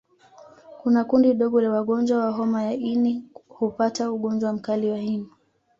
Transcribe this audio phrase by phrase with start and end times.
[0.79, 5.29] Kuna kundi dogo la wagonjwa wa homa ya ini hupata ugonjwa mkali wa ini